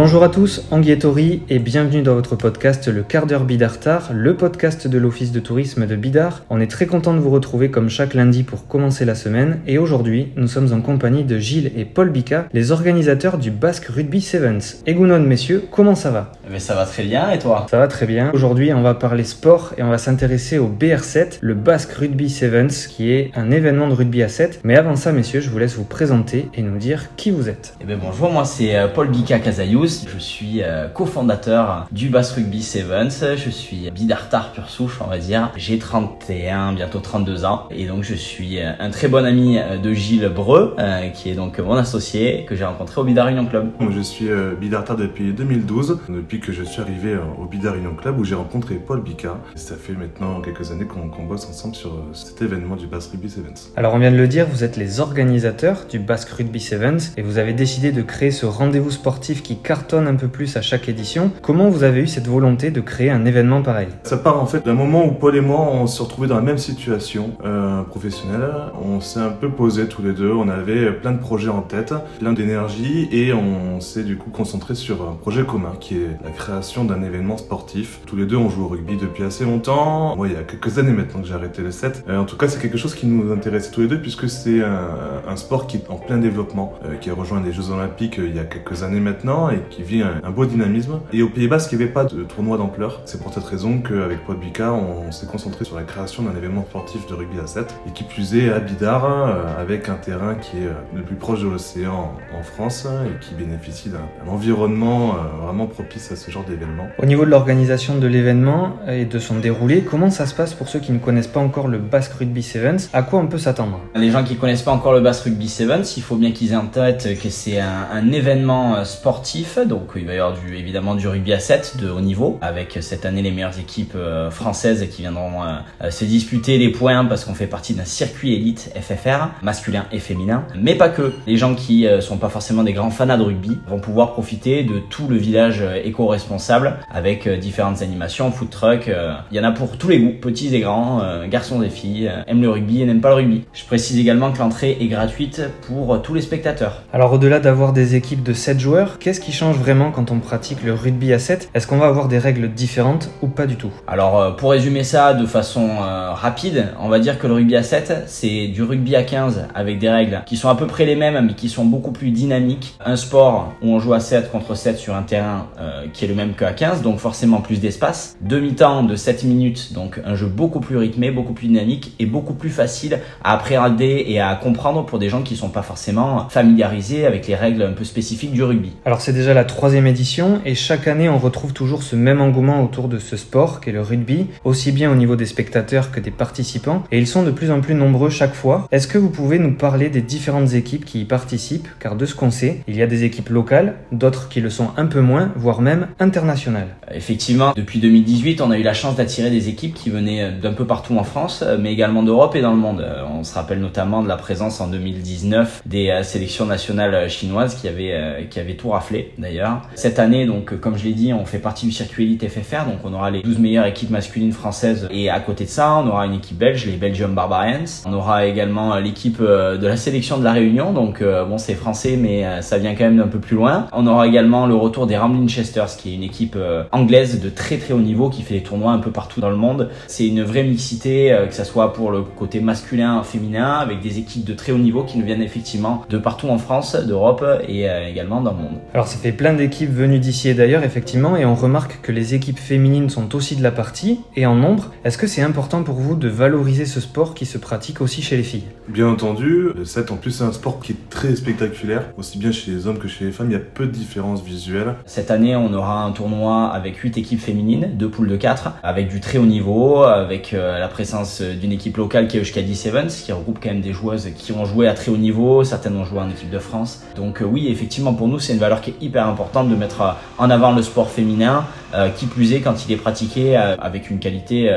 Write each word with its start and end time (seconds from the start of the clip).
Bonjour 0.00 0.22
à 0.22 0.28
tous, 0.28 0.64
Anguietori 0.70 1.42
et 1.50 1.58
bienvenue 1.58 2.02
dans 2.02 2.14
votre 2.14 2.36
podcast 2.36 2.86
Le 2.86 3.02
quart 3.02 3.26
d'heure 3.26 3.42
Bidartar, 3.42 4.12
le 4.14 4.36
podcast 4.36 4.86
de 4.86 4.96
l'Office 4.96 5.32
de 5.32 5.40
tourisme 5.40 5.86
de 5.86 5.96
Bidart. 5.96 6.44
On 6.50 6.60
est 6.60 6.70
très 6.70 6.86
content 6.86 7.14
de 7.14 7.18
vous 7.18 7.30
retrouver 7.30 7.68
comme 7.72 7.88
chaque 7.88 8.14
lundi 8.14 8.44
pour 8.44 8.68
commencer 8.68 9.04
la 9.04 9.16
semaine 9.16 9.58
et 9.66 9.76
aujourd'hui 9.76 10.28
nous 10.36 10.46
sommes 10.46 10.72
en 10.72 10.82
compagnie 10.82 11.24
de 11.24 11.40
Gilles 11.40 11.72
et 11.74 11.84
Paul 11.84 12.10
Bica, 12.10 12.46
les 12.52 12.70
organisateurs 12.70 13.38
du 13.38 13.50
Basque 13.50 13.86
Rugby 13.86 14.20
Sevens. 14.20 14.84
Egounon 14.86 15.18
messieurs, 15.18 15.64
comment 15.68 15.96
ça 15.96 16.12
va? 16.12 16.30
Mais 16.50 16.58
ça 16.60 16.74
va 16.74 16.84
très 16.84 17.02
bien 17.02 17.30
et 17.30 17.38
toi? 17.38 17.66
Ça 17.70 17.78
va 17.78 17.88
très 17.88 18.06
bien. 18.06 18.30
Aujourd'hui 18.32 18.72
on 18.72 18.82
va 18.82 18.94
parler 18.94 19.24
sport 19.24 19.74
et 19.76 19.82
on 19.82 19.90
va 19.90 19.98
s'intéresser 19.98 20.58
au 20.58 20.68
BR7, 20.68 21.38
le 21.40 21.54
Basque 21.54 21.92
Rugby 21.92 22.30
Sevens 22.30 22.86
qui 22.88 23.10
est 23.10 23.30
un 23.34 23.50
événement 23.50 23.88
de 23.88 23.94
rugby 23.94 24.22
à 24.22 24.28
7. 24.28 24.60
Mais 24.64 24.76
avant 24.76 24.96
ça 24.96 25.12
messieurs, 25.12 25.40
je 25.40 25.50
vous 25.50 25.58
laisse 25.58 25.76
vous 25.76 25.84
présenter 25.84 26.48
et 26.54 26.62
nous 26.62 26.78
dire 26.78 27.14
qui 27.16 27.30
vous 27.30 27.48
êtes. 27.48 27.74
Eh 27.80 27.84
bien 27.84 27.98
bonjour, 28.00 28.30
moi 28.30 28.44
c'est 28.44 28.76
euh, 28.76 28.88
Paul 28.88 29.08
Bica 29.08 29.38
Casayou 29.38 29.78
je 29.86 30.18
suis 30.18 30.62
euh, 30.62 30.88
cofondateur 30.88 31.86
du 31.92 32.08
Bass 32.08 32.32
Rugby 32.32 32.62
Sevens. 32.62 33.36
Je 33.36 33.50
suis 33.50 33.90
bidartar 33.90 34.52
pur 34.52 34.68
souche, 34.68 34.98
on 35.00 35.08
va 35.08 35.18
dire. 35.18 35.52
J'ai 35.56 35.78
31, 35.78 36.72
bientôt 36.72 36.98
32 36.98 37.44
ans. 37.44 37.68
Et 37.70 37.86
donc, 37.86 38.02
je 38.02 38.14
suis 38.14 38.58
euh, 38.58 38.72
un 38.78 38.90
très 38.90 39.08
bon 39.08 39.24
ami 39.24 39.58
euh, 39.58 39.76
de 39.78 39.92
Gilles 39.92 40.28
Breu, 40.34 40.76
qui 41.14 41.30
est 41.30 41.34
donc 41.34 41.58
mon 41.58 41.74
associé, 41.74 42.44
que 42.46 42.56
j'ai 42.56 42.64
rencontré 42.64 43.00
au 43.00 43.04
Bidar 43.04 43.28
Union 43.28 43.46
Club. 43.46 43.70
Je 43.90 44.00
suis 44.00 44.28
bidartar 44.60 44.96
depuis 44.96 45.32
2012, 45.32 46.00
depuis 46.08 46.37
que 46.40 46.52
je 46.52 46.62
suis 46.62 46.80
arrivé 46.80 47.16
au 47.40 47.44
Bidar 47.46 47.76
Union 47.76 47.94
Club, 47.94 48.18
où 48.18 48.24
j'ai 48.24 48.34
rencontré 48.34 48.76
Paul 48.76 49.02
Bica. 49.02 49.38
Ça 49.54 49.76
fait 49.76 49.92
maintenant 49.92 50.40
quelques 50.40 50.70
années 50.70 50.86
qu'on 50.86 51.24
bosse 51.24 51.46
ensemble 51.46 51.74
sur 51.74 51.92
cet 52.12 52.42
événement 52.42 52.76
du 52.76 52.86
Bass 52.86 53.08
Rugby 53.08 53.30
Sevens. 53.30 53.72
Alors, 53.76 53.94
on 53.94 53.98
vient 53.98 54.12
de 54.12 54.16
le 54.16 54.28
dire, 54.28 54.46
vous 54.50 54.64
êtes 54.64 54.76
les 54.76 55.00
organisateurs 55.00 55.86
du 55.88 55.98
Basque 55.98 56.30
Rugby 56.30 56.60
Sevens 56.60 57.12
et 57.16 57.22
vous 57.22 57.38
avez 57.38 57.52
décidé 57.52 57.92
de 57.92 58.02
créer 58.02 58.30
ce 58.30 58.46
rendez-vous 58.46 58.90
sportif 58.90 59.42
qui 59.42 59.56
cartonne 59.56 60.06
un 60.06 60.14
peu 60.14 60.28
plus 60.28 60.56
à 60.56 60.62
chaque 60.62 60.88
édition. 60.88 61.30
Comment 61.42 61.68
vous 61.68 61.82
avez 61.82 62.00
eu 62.00 62.06
cette 62.06 62.26
volonté 62.26 62.70
de 62.70 62.80
créer 62.80 63.10
un 63.10 63.24
événement 63.24 63.62
pareil? 63.62 63.88
Ça 64.04 64.16
part 64.16 64.40
en 64.40 64.46
fait 64.46 64.64
d'un 64.64 64.74
moment 64.74 65.06
où 65.06 65.12
Paul 65.12 65.36
et 65.36 65.40
moi 65.40 65.60
on 65.60 65.86
se 65.86 66.02
retrouvait 66.02 66.28
dans 66.28 66.36
la 66.36 66.42
même 66.42 66.58
situation 66.58 67.32
euh, 67.44 67.82
professionnelle. 67.82 68.50
On 68.82 69.00
s'est 69.00 69.20
un 69.20 69.30
peu 69.30 69.50
posé 69.50 69.86
tous 69.86 70.02
les 70.02 70.12
deux, 70.12 70.32
on 70.32 70.48
avait 70.48 70.92
plein 70.92 71.12
de 71.12 71.18
projets 71.18 71.48
en 71.48 71.62
tête, 71.62 71.94
plein 72.18 72.32
d'énergie 72.32 73.08
et 73.12 73.32
on 73.32 73.80
s'est 73.80 74.04
du 74.04 74.16
coup 74.16 74.30
concentré 74.30 74.74
sur 74.74 75.08
un 75.08 75.14
projet 75.14 75.44
commun 75.44 75.72
qui 75.80 75.96
est 75.96 76.27
la 76.28 76.34
création 76.34 76.84
d'un 76.84 77.02
événement 77.02 77.36
sportif. 77.36 78.00
Tous 78.06 78.16
les 78.16 78.26
deux 78.26 78.36
on 78.36 78.50
joue 78.50 78.64
au 78.64 78.68
rugby 78.68 78.96
depuis 78.96 79.24
assez 79.24 79.44
longtemps. 79.44 80.16
Moi 80.16 80.28
il 80.28 80.34
y 80.34 80.36
a 80.36 80.42
quelques 80.42 80.78
années 80.78 80.92
maintenant 80.92 81.20
que 81.20 81.26
j'ai 81.26 81.34
arrêté 81.34 81.62
le 81.62 81.70
7. 81.70 82.04
Euh, 82.08 82.18
en 82.18 82.24
tout 82.24 82.36
cas 82.36 82.48
c'est 82.48 82.60
quelque 82.60 82.78
chose 82.78 82.94
qui 82.94 83.06
nous 83.06 83.32
intéresse 83.32 83.70
tous 83.70 83.80
les 83.80 83.88
deux 83.88 84.00
puisque 84.00 84.28
c'est 84.28 84.60
un, 84.62 85.36
sport 85.36 85.68
qui 85.68 85.76
est 85.76 85.88
en 85.88 85.96
plein 85.96 86.18
développement, 86.18 86.74
euh, 86.84 86.96
qui 86.96 87.10
a 87.10 87.14
rejoint 87.14 87.40
les 87.40 87.52
Jeux 87.52 87.70
Olympiques 87.70 88.18
il 88.18 88.34
y 88.34 88.40
a 88.40 88.44
quelques 88.44 88.82
années 88.82 89.00
maintenant 89.00 89.50
qui 89.70 89.82
vit 89.82 90.02
un, 90.02 90.30
beau 90.30 90.44
dynamisme. 90.46 91.00
Et 91.12 91.22
au 91.22 91.28
Pays 91.28 91.48
Basque, 91.48 91.72
il 91.72 91.78
n'y 91.78 91.84
avait 91.84 91.92
pas 91.92 92.04
de 92.04 92.22
tournoi 92.24 92.58
d'ampleur. 92.58 93.00
C'est 93.04 93.22
pour 93.22 93.32
cette 93.32 93.44
raison 93.44 93.80
qu'avec 93.80 94.24
Paul 94.24 94.36
Bicard, 94.36 94.74
on 94.74 95.10
s'est 95.12 95.26
concentré 95.26 95.64
sur 95.64 95.76
la 95.76 95.82
création 95.82 96.22
d'un 96.22 96.36
événement 96.36 96.64
sportif 96.68 97.06
de 97.06 97.14
rugby 97.14 97.38
à 97.38 97.46
7 97.46 97.74
et 97.86 97.92
qui 97.92 98.04
plus 98.04 98.34
est 98.36 98.50
à 98.50 98.58
Bidar, 98.58 99.04
euh, 99.04 99.60
avec 99.60 99.88
un 99.88 99.94
terrain 99.94 100.34
qui 100.34 100.58
est 100.58 100.66
euh, 100.66 100.74
le 100.94 101.02
plus 101.02 101.16
proche 101.16 101.40
de 101.40 101.48
l'océan 101.48 102.12
en 102.36 102.42
France 102.42 102.86
et 102.86 103.24
qui 103.24 103.34
bénéficie 103.34 103.88
d'un 103.88 104.08
environnement 104.30 105.14
euh, 105.14 105.44
vraiment 105.44 105.66
propice 105.66 106.12
à 106.12 106.16
ce 106.18 106.30
genre 106.30 106.44
d'événement. 106.44 106.88
Au 106.98 107.06
niveau 107.06 107.24
de 107.24 107.30
l'organisation 107.30 107.98
de 107.98 108.06
l'événement 108.06 108.76
et 108.88 109.04
de 109.04 109.18
son 109.18 109.38
déroulé, 109.38 109.82
comment 109.82 110.10
ça 110.10 110.26
se 110.26 110.34
passe 110.34 110.54
pour 110.54 110.68
ceux 110.68 110.80
qui 110.80 110.92
ne 110.92 110.98
connaissent 110.98 111.26
pas 111.26 111.40
encore 111.40 111.68
le 111.68 111.78
Basque 111.78 112.12
Rugby 112.12 112.42
Sevens? 112.42 112.88
À 112.92 113.02
quoi 113.02 113.20
on 113.20 113.26
peut 113.26 113.38
s'attendre? 113.38 113.80
Les 113.94 114.10
gens 114.10 114.24
qui 114.24 114.34
ne 114.34 114.38
connaissent 114.38 114.62
pas 114.62 114.72
encore 114.72 114.92
le 114.92 115.00
Basque 115.00 115.24
Rugby 115.24 115.48
Sevens, 115.48 115.96
il 115.96 116.02
faut 116.02 116.16
bien 116.16 116.32
qu'ils 116.32 116.52
aient 116.52 116.56
en 116.56 116.66
tête 116.66 117.18
que 117.22 117.30
c'est 117.30 117.60
un, 117.60 117.86
un 117.92 118.12
événement 118.12 118.84
sportif, 118.84 119.58
donc 119.66 119.92
il 119.96 120.06
va 120.06 120.14
y 120.14 120.18
avoir 120.18 120.36
du, 120.38 120.56
évidemment 120.56 120.94
du 120.94 121.06
rugby 121.08 121.32
à 121.32 121.40
7 121.40 121.76
de 121.80 121.88
haut 121.90 122.00
niveau, 122.00 122.38
avec 122.40 122.78
cette 122.80 123.06
année 123.06 123.22
les 123.22 123.30
meilleures 123.30 123.58
équipes 123.58 123.94
euh, 123.96 124.30
françaises 124.30 124.86
qui 124.90 125.02
viendront 125.02 125.42
euh, 125.42 125.56
euh, 125.82 125.90
se 125.90 126.04
disputer 126.04 126.58
les 126.58 126.70
points 126.70 127.04
parce 127.04 127.24
qu'on 127.24 127.34
fait 127.34 127.46
partie 127.46 127.74
d'un 127.74 127.84
circuit 127.84 128.34
élite 128.34 128.72
FFR, 128.80 129.28
masculin 129.42 129.86
et 129.92 129.98
féminin. 129.98 130.44
Mais 130.56 130.74
pas 130.74 130.88
que. 130.88 131.12
Les 131.26 131.36
gens 131.36 131.54
qui 131.54 131.86
sont 132.00 132.16
pas 132.16 132.28
forcément 132.28 132.64
des 132.64 132.72
grands 132.72 132.90
fanats 132.90 133.16
de 133.16 133.22
rugby 133.22 133.58
vont 133.66 133.80
pouvoir 133.80 134.12
profiter 134.12 134.64
de 134.64 134.78
tout 134.78 135.08
le 135.08 135.16
village 135.16 135.62
éco-responsable 136.08 136.76
avec 136.90 137.28
différentes 137.28 137.82
animations, 137.82 138.30
food 138.30 138.50
truck. 138.50 138.90
Il 139.30 139.36
y 139.36 139.40
en 139.40 139.44
a 139.44 139.52
pour 139.52 139.76
tous 139.76 139.88
les 139.88 140.00
goûts, 140.00 140.14
petits 140.20 140.54
et 140.54 140.60
grands, 140.60 141.02
garçons 141.28 141.62
et 141.62 141.70
filles, 141.70 142.10
aiment 142.26 142.42
le 142.42 142.50
rugby 142.50 142.82
et 142.82 142.86
n'aiment 142.86 143.00
pas 143.00 143.10
le 143.10 143.16
rugby. 143.16 143.44
Je 143.52 143.64
précise 143.64 143.98
également 143.98 144.32
que 144.32 144.38
l'entrée 144.38 144.76
est 144.80 144.86
gratuite 144.86 145.42
pour 145.66 146.00
tous 146.02 146.14
les 146.14 146.22
spectateurs. 146.22 146.82
Alors 146.92 147.12
au-delà 147.12 147.40
d'avoir 147.40 147.72
des 147.72 147.94
équipes 147.94 148.22
de 148.22 148.32
7 148.32 148.58
joueurs, 148.58 148.98
qu'est-ce 148.98 149.20
qui 149.20 149.32
change 149.32 149.56
vraiment 149.56 149.90
quand 149.90 150.10
on 150.10 150.20
pratique 150.20 150.62
le 150.62 150.72
rugby 150.72 151.12
à 151.12 151.18
7 151.18 151.50
Est-ce 151.54 151.66
qu'on 151.66 151.78
va 151.78 151.86
avoir 151.86 152.08
des 152.08 152.18
règles 152.18 152.48
différentes 152.52 153.10
ou 153.22 153.28
pas 153.28 153.46
du 153.46 153.56
tout? 153.56 153.70
Alors 153.86 154.20
euh, 154.20 154.30
pour 154.30 154.50
résumer 154.50 154.84
ça 154.84 155.14
de 155.14 155.26
façon 155.26 155.68
euh, 155.82 156.12
rapide, 156.12 156.68
on 156.80 156.88
va 156.88 156.98
dire 156.98 157.18
que 157.18 157.26
le 157.26 157.34
rugby 157.34 157.56
à 157.56 157.62
7 157.62 158.04
c'est 158.06 158.48
du 158.48 158.62
rugby 158.62 158.96
à 158.96 159.02
15 159.02 159.48
avec 159.54 159.78
des 159.78 159.90
règles 159.90 160.22
qui 160.26 160.36
sont 160.36 160.48
à 160.48 160.54
peu 160.54 160.66
près 160.66 160.84
les 160.84 160.96
mêmes 160.96 161.26
mais 161.26 161.34
qui 161.34 161.48
sont 161.48 161.64
beaucoup 161.64 161.92
plus 161.92 162.10
dynamiques. 162.10 162.76
Un 162.84 162.96
sport 162.96 163.52
où 163.62 163.70
on 163.72 163.78
joue 163.78 163.94
à 163.94 164.00
7 164.00 164.30
contre 164.30 164.54
7 164.54 164.78
sur 164.78 164.94
un 164.94 165.02
terrain 165.02 165.48
euh, 165.60 165.86
qui 165.98 166.04
est 166.04 166.08
le 166.08 166.14
même 166.14 166.34
qu'à 166.34 166.52
15 166.52 166.82
donc 166.82 167.00
forcément 167.00 167.40
plus 167.40 167.60
d'espace. 167.60 168.16
Demi-temps 168.20 168.84
de 168.84 168.94
7 168.94 169.24
minutes 169.24 169.72
donc 169.72 170.00
un 170.04 170.14
jeu 170.14 170.26
beaucoup 170.26 170.60
plus 170.60 170.76
rythmé, 170.76 171.10
beaucoup 171.10 171.32
plus 171.32 171.48
dynamique 171.48 171.94
et 171.98 172.06
beaucoup 172.06 172.34
plus 172.34 172.50
facile 172.50 173.00
à 173.24 173.34
appréhender 173.34 174.04
et 174.06 174.20
à 174.20 174.34
comprendre 174.36 174.86
pour 174.86 175.00
des 175.00 175.08
gens 175.08 175.22
qui 175.22 175.34
sont 175.34 175.48
pas 175.48 175.62
forcément 175.62 176.28
familiarisés 176.28 177.04
avec 177.04 177.26
les 177.26 177.34
règles 177.34 177.62
un 177.62 177.72
peu 177.72 177.82
spécifiques 177.82 178.32
du 178.32 178.44
rugby. 178.44 178.70
Alors 178.84 179.00
c'est 179.00 179.12
déjà 179.12 179.34
la 179.34 179.44
troisième 179.44 179.88
édition 179.88 180.40
et 180.44 180.54
chaque 180.54 180.86
année 180.86 181.08
on 181.08 181.18
retrouve 181.18 181.52
toujours 181.52 181.82
ce 181.82 181.96
même 181.96 182.20
engouement 182.20 182.62
autour 182.62 182.86
de 182.86 183.00
ce 183.00 183.16
sport 183.16 183.60
qu'est 183.60 183.72
le 183.72 183.82
rugby, 183.82 184.28
aussi 184.44 184.70
bien 184.70 184.92
au 184.92 184.94
niveau 184.94 185.16
des 185.16 185.26
spectateurs 185.26 185.90
que 185.90 185.98
des 185.98 186.12
participants 186.12 186.84
et 186.92 186.98
ils 186.98 187.08
sont 187.08 187.24
de 187.24 187.32
plus 187.32 187.50
en 187.50 187.60
plus 187.60 187.74
nombreux 187.74 188.10
chaque 188.10 188.34
fois. 188.34 188.68
Est-ce 188.70 188.86
que 188.86 188.98
vous 188.98 189.10
pouvez 189.10 189.40
nous 189.40 189.54
parler 189.54 189.88
des 189.88 190.02
différentes 190.02 190.54
équipes 190.54 190.84
qui 190.84 191.00
y 191.00 191.04
participent? 191.04 191.68
Car 191.80 191.96
de 191.96 192.06
ce 192.06 192.14
qu'on 192.14 192.30
sait, 192.30 192.60
il 192.68 192.76
y 192.76 192.82
a 192.82 192.86
des 192.86 193.02
équipes 193.02 193.30
locales, 193.30 193.74
d'autres 193.90 194.28
qui 194.28 194.40
le 194.40 194.50
sont 194.50 194.70
un 194.76 194.86
peu 194.86 195.00
moins, 195.00 195.32
voire 195.34 195.60
même 195.60 195.87
internationales. 195.98 196.68
Effectivement, 196.92 197.52
depuis 197.54 197.78
2018 197.78 198.40
on 198.40 198.50
a 198.50 198.58
eu 198.58 198.62
la 198.62 198.74
chance 198.74 198.96
d'attirer 198.96 199.30
des 199.30 199.48
équipes 199.48 199.74
qui 199.74 199.90
venaient 199.90 200.30
d'un 200.32 200.52
peu 200.52 200.66
partout 200.66 200.96
en 200.96 201.04
France 201.04 201.44
mais 201.58 201.72
également 201.72 202.02
d'Europe 202.02 202.36
et 202.36 202.40
dans 202.40 202.52
le 202.52 202.56
monde. 202.56 202.84
On 203.10 203.24
se 203.24 203.34
rappelle 203.34 203.60
notamment 203.60 204.02
de 204.02 204.08
la 204.08 204.16
présence 204.16 204.60
en 204.60 204.68
2019 204.68 205.62
des 205.66 205.90
euh, 205.90 206.02
sélections 206.02 206.46
nationales 206.46 207.08
chinoises 207.10 207.54
qui 207.54 207.68
avaient, 207.68 207.92
euh, 207.92 208.24
qui 208.28 208.40
avaient 208.40 208.54
tout 208.54 208.70
raflé 208.70 209.12
d'ailleurs. 209.18 209.62
Cette 209.74 209.98
année, 209.98 210.26
donc, 210.26 210.58
comme 210.60 210.78
je 210.78 210.84
l'ai 210.84 210.92
dit, 210.92 211.12
on 211.12 211.24
fait 211.24 211.38
partie 211.38 211.66
du 211.66 211.72
circuit 211.72 212.04
élite 212.04 212.28
FFR, 212.28 212.64
donc 212.66 212.78
on 212.84 212.92
aura 212.92 213.10
les 213.10 213.22
12 213.22 213.38
meilleures 213.38 213.66
équipes 213.66 213.90
masculines 213.90 214.32
françaises. 214.32 214.88
Et 214.90 215.10
à 215.10 215.20
côté 215.20 215.44
de 215.44 215.50
ça, 215.50 215.74
on 215.74 215.86
aura 215.88 216.06
une 216.06 216.14
équipe 216.14 216.38
belge, 216.38 216.66
les 216.66 216.76
Belgium 216.76 217.14
Barbarians. 217.14 217.84
On 217.86 217.92
aura 217.92 218.26
également 218.26 218.76
l'équipe 218.76 219.18
euh, 219.20 219.56
de 219.56 219.66
la 219.66 219.76
sélection 219.76 220.18
de 220.18 220.24
la 220.24 220.32
Réunion, 220.32 220.72
donc 220.72 221.02
euh, 221.02 221.24
bon, 221.24 221.38
c'est 221.38 221.54
français, 221.54 221.96
mais 222.00 222.24
euh, 222.24 222.42
ça 222.42 222.58
vient 222.58 222.74
quand 222.74 222.84
même 222.84 222.98
d'un 222.98 223.08
peu 223.08 223.18
plus 223.18 223.36
loin. 223.36 223.66
On 223.72 223.86
aura 223.86 224.06
également 224.06 224.46
le 224.46 224.54
retour 224.54 224.86
des 224.86 224.96
Ramblin 224.96 225.28
Chesters, 225.28 225.76
qui 225.78 225.90
est 225.90 225.94
une 225.94 226.02
équipe 226.02 226.36
anglaise 226.72 227.20
de 227.20 227.28
très 227.28 227.56
très 227.56 227.74
haut 227.74 227.80
niveau 227.80 228.10
qui 228.10 228.22
fait 228.22 228.34
des 228.34 228.42
tournois 228.42 228.72
un 228.72 228.78
peu 228.78 228.90
partout 228.90 229.20
dans 229.20 229.30
le 229.30 229.36
monde. 229.36 229.70
C'est 229.86 230.06
une 230.06 230.22
vraie 230.22 230.44
mixité, 230.44 231.16
que 231.28 231.34
ça 231.34 231.44
soit 231.44 231.72
pour 231.72 231.90
le 231.90 232.02
côté 232.02 232.40
masculin, 232.40 233.02
féminin, 233.02 233.54
avec 233.54 233.80
des 233.80 233.98
équipes 233.98 234.24
de 234.24 234.34
très 234.34 234.52
haut 234.52 234.58
niveau 234.58 234.84
qui 234.84 234.98
nous 234.98 235.04
viennent 235.04 235.22
effectivement 235.22 235.84
de 235.90 235.98
partout 235.98 236.28
en 236.28 236.38
France, 236.38 236.76
d'Europe 236.76 237.24
et 237.48 237.66
également 237.88 238.20
dans 238.20 238.32
le 238.32 238.38
monde. 238.38 238.58
Alors 238.72 238.86
ça 238.86 238.98
fait 238.98 239.12
plein 239.12 239.32
d'équipes 239.32 239.48
équipes 239.48 239.74
venues 239.74 239.98
d'ici 239.98 240.28
et 240.28 240.34
d'ailleurs, 240.34 240.62
effectivement, 240.62 241.16
et 241.16 241.24
on 241.24 241.34
remarque 241.34 241.80
que 241.82 241.90
les 241.90 242.14
équipes 242.14 242.38
féminines 242.38 242.90
sont 242.90 243.14
aussi 243.16 243.34
de 243.34 243.42
la 243.42 243.50
partie, 243.50 244.00
et 244.14 244.26
en 244.26 244.34
nombre. 244.34 244.72
Est-ce 244.84 244.98
que 244.98 245.06
c'est 245.06 245.22
important 245.22 245.62
pour 245.62 245.76
vous 245.76 245.96
de 245.96 246.08
valoriser 246.08 246.66
ce 246.66 246.80
sport 246.80 247.14
qui 247.14 247.26
se 247.26 247.38
pratique 247.38 247.80
aussi 247.80 248.02
chez 248.02 248.16
les 248.16 248.22
filles? 248.22 248.44
Bien 248.68 248.88
entendu, 248.88 249.48
le 249.56 249.64
7 249.64 249.90
en 249.90 249.96
plus 249.96 250.10
c'est 250.10 250.24
un 250.24 250.32
sport 250.32 250.60
qui 250.60 250.72
est 250.72 250.90
très 250.90 251.16
spectaculaire, 251.16 251.84
aussi 251.96 252.18
bien 252.18 252.30
chez 252.30 252.50
les 252.50 252.66
hommes 252.66 252.78
que 252.78 252.88
chez 252.88 253.06
les 253.06 253.10
femmes, 253.10 253.30
il 253.30 253.32
y 253.32 253.36
a 253.36 253.40
peu 253.40 253.66
de 253.66 253.72
différences 253.72 254.22
visuelles. 254.22 254.74
Cette 254.86 255.10
année, 255.10 255.34
on 255.34 255.52
aura 255.54 255.67
un 255.70 255.92
tournoi 255.92 256.46
avec 256.48 256.76
8 256.76 256.98
équipes 256.98 257.20
féminines, 257.20 257.70
deux 257.74 257.88
poules 257.88 258.08
de 258.08 258.16
4, 258.16 258.52
avec 258.62 258.88
du 258.88 259.00
très 259.00 259.18
haut 259.18 259.26
niveau, 259.26 259.82
avec 259.82 260.32
euh, 260.32 260.58
la 260.58 260.68
présence 260.68 261.20
d'une 261.22 261.52
équipe 261.52 261.76
locale 261.76 262.08
qui 262.08 262.16
est 262.16 262.20
Euskadi 262.20 262.54
Sevens, 262.54 262.88
qui 262.88 263.12
regroupe 263.12 263.38
quand 263.42 263.50
même 263.50 263.60
des 263.60 263.72
joueuses 263.72 264.08
qui 264.16 264.32
ont 264.32 264.44
joué 264.44 264.68
à 264.68 264.74
très 264.74 264.90
haut 264.90 264.96
niveau, 264.96 265.44
certaines 265.44 265.76
ont 265.76 265.84
joué 265.84 266.00
en 266.00 266.10
équipe 266.10 266.30
de 266.30 266.38
France. 266.38 266.82
Donc 266.96 267.22
euh, 267.22 267.24
oui, 267.24 267.48
effectivement, 267.48 267.94
pour 267.94 268.08
nous, 268.08 268.18
c'est 268.18 268.32
une 268.32 268.38
valeur 268.38 268.60
qui 268.60 268.70
est 268.70 268.82
hyper 268.82 269.06
importante 269.06 269.48
de 269.48 269.54
mettre 269.56 269.96
en 270.18 270.30
avant 270.30 270.52
le 270.52 270.62
sport 270.62 270.90
féminin 270.90 271.44
euh, 271.74 271.88
qui 271.90 272.06
plus 272.06 272.32
est 272.32 272.40
quand 272.40 272.66
il 272.66 272.72
est 272.72 272.76
pratiqué 272.76 273.36
euh, 273.36 273.56
avec 273.58 273.90
une 273.90 273.98
qualité 273.98 274.50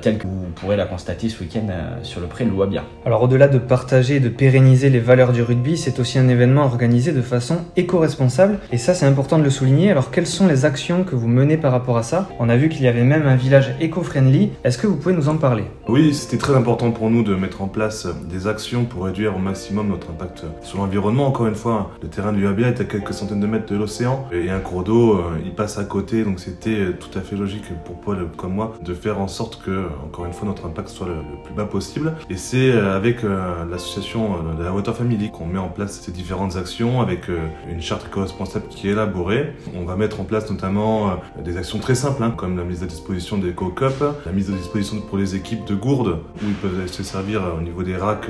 telle 0.00 0.18
que 0.18 0.26
vous 0.26 0.46
pourrez 0.54 0.76
la 0.76 0.86
constater 0.86 1.28
ce 1.28 1.40
week-end 1.40 1.66
sur 2.02 2.20
le 2.20 2.26
pré 2.26 2.44
Louabia. 2.44 2.84
Alors 3.04 3.22
au-delà 3.22 3.48
de 3.48 3.58
partager 3.58 4.16
et 4.16 4.20
de 4.20 4.28
pérenniser 4.28 4.90
les 4.90 5.00
valeurs 5.00 5.32
du 5.32 5.42
rugby, 5.42 5.76
c'est 5.76 5.98
aussi 5.98 6.18
un 6.18 6.28
événement 6.28 6.64
organisé 6.64 7.12
de 7.12 7.22
façon 7.22 7.58
éco-responsable 7.76 8.58
et 8.72 8.78
ça 8.78 8.94
c'est 8.94 9.06
important 9.06 9.38
de 9.38 9.44
le 9.44 9.50
souligner. 9.50 9.90
Alors 9.90 10.10
quelles 10.10 10.26
sont 10.26 10.46
les 10.46 10.64
actions 10.64 11.04
que 11.04 11.14
vous 11.14 11.28
menez 11.28 11.56
par 11.56 11.72
rapport 11.72 11.96
à 11.96 12.02
ça? 12.02 12.28
On 12.38 12.48
a 12.48 12.56
vu 12.56 12.68
qu'il 12.68 12.82
y 12.82 12.88
avait 12.88 13.04
même 13.04 13.26
un 13.26 13.36
village 13.36 13.74
éco-friendly. 13.80 14.50
Est-ce 14.64 14.78
que 14.78 14.86
vous 14.86 14.96
pouvez 14.96 15.14
nous 15.14 15.28
en 15.28 15.36
parler? 15.36 15.64
Oui, 15.88 16.14
c'était 16.14 16.38
très 16.38 16.54
important 16.54 16.90
pour 16.90 17.10
nous 17.10 17.22
de 17.22 17.34
mettre 17.34 17.62
en 17.62 17.68
place 17.68 18.06
des 18.30 18.46
actions 18.46 18.84
pour 18.84 19.04
réduire 19.04 19.36
au 19.36 19.38
maximum 19.38 19.88
notre 19.88 20.10
impact 20.10 20.44
sur 20.62 20.78
l'environnement. 20.78 21.26
Encore 21.26 21.46
une 21.46 21.54
fois, 21.54 21.90
le 22.02 22.08
terrain 22.08 22.32
du 22.32 22.40
Louabia 22.40 22.68
est 22.68 22.80
à 22.80 22.84
quelques 22.84 23.12
centaines 23.12 23.40
de 23.40 23.46
mètres 23.46 23.70
de 23.70 23.76
l'océan 23.76 24.26
et 24.32 24.50
un 24.50 24.60
cours 24.60 24.84
d'eau, 24.84 25.20
il 25.44 25.52
passe 25.52 25.78
à 25.78 25.84
côté 25.84 26.24
donc 26.24 26.40
c'était 26.44 26.92
tout 26.92 27.18
à 27.18 27.22
fait 27.22 27.36
logique 27.36 27.64
pour 27.84 27.98
Paul 28.00 28.28
comme 28.36 28.54
moi 28.54 28.74
de 28.84 28.92
faire 28.92 29.18
en 29.18 29.28
sorte 29.28 29.62
que, 29.62 29.86
encore 30.04 30.26
une 30.26 30.32
fois, 30.32 30.46
notre 30.46 30.66
impact 30.66 30.88
soit 30.88 31.06
le, 31.06 31.14
plus 31.42 31.54
bas 31.54 31.64
possible. 31.64 32.14
Et 32.28 32.36
c'est 32.36 32.70
euh, 32.70 32.94
avec 32.94 33.24
euh, 33.24 33.64
l'association 33.70 34.34
euh, 34.34 34.54
de 34.58 34.62
la 34.62 34.72
Water 34.72 34.94
Family 34.94 35.30
qu'on 35.30 35.46
met 35.46 35.58
en 35.58 35.68
place 35.68 36.00
ces 36.00 36.12
différentes 36.12 36.56
actions 36.56 37.00
avec 37.00 37.28
une 37.70 37.80
charte 37.80 38.06
éco-responsable 38.06 38.66
qui 38.68 38.88
est 38.88 38.92
élaborée. 38.92 39.54
On 39.74 39.84
va 39.84 39.96
mettre 39.96 40.20
en 40.20 40.24
place 40.24 40.50
notamment 40.50 41.18
des 41.42 41.56
actions 41.56 41.78
très 41.78 41.94
simples, 41.94 42.22
hein, 42.22 42.34
comme 42.36 42.56
la 42.56 42.64
mise 42.64 42.82
à 42.82 42.86
disposition 42.86 43.38
des 43.38 43.52
co-cups, 43.52 44.04
la 44.26 44.32
mise 44.32 44.50
à 44.50 44.52
disposition 44.52 45.00
pour 45.00 45.18
les 45.18 45.34
équipes 45.34 45.64
de 45.64 45.74
gourdes, 45.74 46.18
où 46.42 46.46
ils 46.46 46.54
peuvent 46.54 46.86
se 46.86 47.02
servir 47.02 47.42
au 47.56 47.62
niveau 47.62 47.82
des 47.82 47.96
racks 47.96 48.28